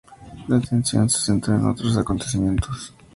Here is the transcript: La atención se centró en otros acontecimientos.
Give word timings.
La 0.47 0.57
atención 0.57 1.07
se 1.11 1.19
centró 1.23 1.53
en 1.53 1.67
otros 1.67 1.95
acontecimientos. 1.95 2.91